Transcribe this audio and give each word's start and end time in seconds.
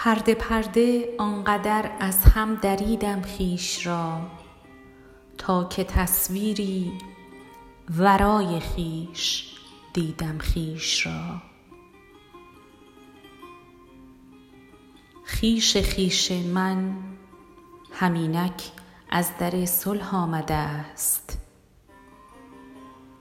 پرده 0.00 0.34
پرده 0.34 1.14
آنقدر 1.18 1.90
از 2.00 2.24
هم 2.24 2.54
دریدم 2.54 3.22
خویش 3.22 3.86
را 3.86 4.20
تا 5.38 5.64
که 5.64 5.84
تصویری 5.84 6.92
ورای 7.98 8.60
خویش 8.60 9.54
دیدم 9.92 10.38
خویش 10.38 11.06
را. 11.06 11.42
خویش 15.26 15.76
خویش 15.76 16.32
من 16.32 16.96
هم 17.92 18.14
اینک 18.14 18.62
از 19.10 19.30
در 19.38 19.64
صلح 19.64 20.14
آمده 20.14 20.94
ست 20.94 21.38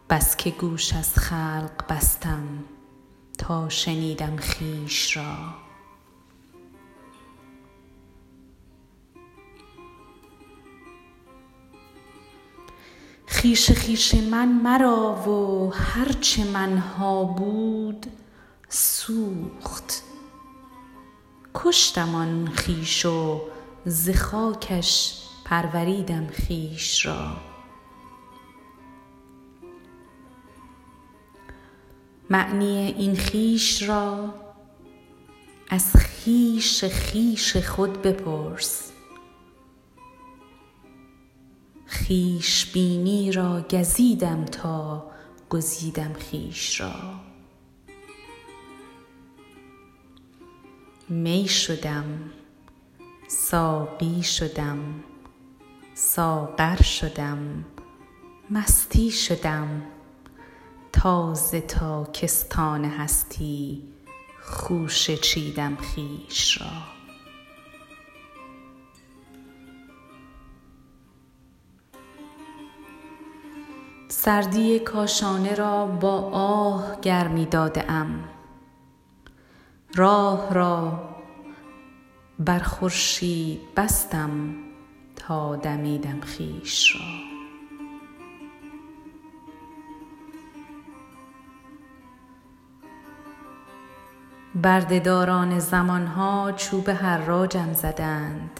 بس 0.09 0.37
که 0.37 0.49
گوش 0.49 0.93
از 0.93 1.15
خلق 1.15 1.87
بستم 1.89 2.63
تا 3.37 3.69
شنیدم 3.69 4.37
خویش 4.37 5.17
را. 5.17 5.66
خویش 13.41 13.71
خویش 13.71 14.15
من 14.15 14.47
مرا 14.47 15.29
و 15.29 15.73
هر 15.73 16.11
چه 16.11 16.43
من 16.43 16.77
ها 16.77 17.23
بود 17.23 18.05
سوخت. 18.69 20.03
کشتم 21.53 22.15
آن 22.15 22.51
خویش 22.55 23.05
و 23.05 23.41
ز 23.85 24.09
خاکش 24.09 25.21
پروریدم 25.45 26.27
خویش 26.27 27.05
را. 27.05 27.37
معنی 32.29 32.95
این 32.97 33.19
خویش 33.19 33.83
را 33.83 34.33
از 35.69 35.93
خویش 35.95 36.83
خویش 36.83 37.57
خود 37.57 38.01
بپرس. 38.01 38.96
خویش 42.07 42.71
بینی 42.71 43.31
را 43.31 43.61
گزیدم 43.61 44.45
تا 44.45 45.05
گزیدم 45.49 46.13
خویش 46.13 46.81
را. 46.81 46.93
می 51.09 51.47
شدم 51.47 52.05
ساقی 53.27 54.23
شدم 54.23 55.03
ساغر 55.93 56.81
شدم 56.81 57.65
مستی 58.49 59.11
شدم. 59.11 59.81
تا 60.93 61.33
ز 61.33 61.55
تاکستان 61.55 62.85
هستی 62.85 63.83
خوشه 64.41 65.17
چیدم 65.17 65.75
خویش 65.75 66.61
را. 66.61 66.96
سردی 74.19 74.79
کاشانه 74.79 75.55
را 75.55 75.85
با 75.85 76.21
آه 76.31 77.01
گرمی 77.01 77.45
داده 77.45 77.91
ام 77.91 78.23
راه 79.95 80.53
را 80.53 81.09
بر 82.39 82.59
خورشید 82.59 83.59
بستم 83.75 84.55
تا 85.15 85.55
دمیدم 85.55 86.21
خویش 86.21 86.95
را. 86.95 87.01
برده 94.55 94.99
داران 94.99 95.59
زمان 95.59 96.07
ها 96.07 96.51
چوب 96.51 96.89
حراجم 96.89 97.73
زدند. 97.73 98.59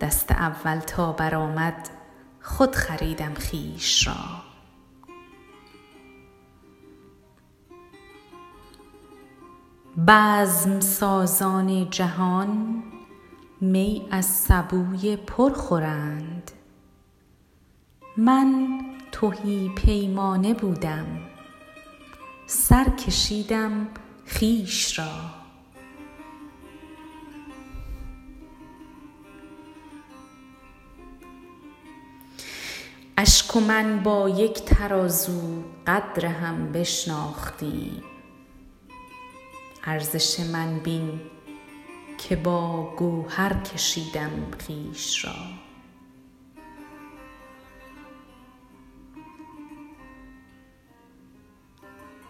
دست 0.00 0.32
اول 0.32 0.78
تا 0.78 1.12
برآمد 1.12 2.03
خود 2.46 2.74
خریدم 2.74 3.34
خویش 3.34 4.06
را. 4.06 4.14
بزم 10.08 10.80
سازان 10.80 11.90
جهان 11.90 12.82
می 13.60 14.08
از 14.10 14.26
سبوی 14.26 15.16
پر 15.16 15.52
خورند. 15.52 16.50
من 18.16 18.80
تهی 19.12 19.68
پیمانه 19.68 20.54
بودم 20.54 21.06
سر 22.46 22.84
کشیدم 22.84 23.88
خویش 24.26 24.98
را. 24.98 25.43
اشک 33.26 33.56
و 33.56 33.60
من 33.60 34.02
با 34.02 34.28
یک 34.28 34.64
ترازو 34.64 35.62
قدر 35.86 36.26
هم 36.26 36.72
بشناختیم 36.72 38.02
ارزش 39.84 40.40
من 40.40 40.78
بین 40.78 41.20
که 42.18 42.36
با 42.36 42.90
گوهر 42.96 43.52
کشیدم 43.62 44.30
خویش 44.66 45.24
را. 45.24 45.32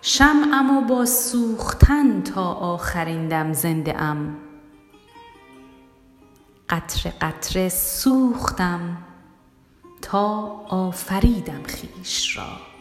شمعم 0.02 0.76
و 0.76 0.80
با 0.80 1.06
سوختن 1.06 2.22
تا 2.22 2.52
آخرین 2.52 3.28
دم 3.28 3.52
زنده 3.52 4.00
ام. 4.02 4.36
قطره 6.68 7.12
قطره 7.20 7.68
سوختم 7.68 9.13
تا 10.04 10.60
آفریدم 10.68 11.62
خویش 11.62 12.36
را. 12.36 12.73